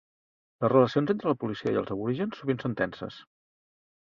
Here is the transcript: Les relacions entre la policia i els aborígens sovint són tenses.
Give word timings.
Les 0.63 0.71
relacions 0.73 1.13
entre 1.13 1.29
la 1.31 1.35
policia 1.43 1.75
i 1.75 1.79
els 1.83 1.93
aborígens 1.97 2.41
sovint 2.41 2.65
són 2.65 2.77
tenses. 2.81 3.19